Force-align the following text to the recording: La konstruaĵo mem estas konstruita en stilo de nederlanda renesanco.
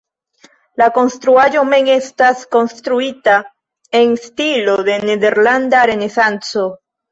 La 0.81 0.85
konstruaĵo 0.93 1.65
mem 1.73 1.91
estas 1.97 2.41
konstruita 2.57 3.37
en 4.01 4.17
stilo 4.25 4.77
de 4.91 4.99
nederlanda 5.13 5.85
renesanco. 5.95 6.69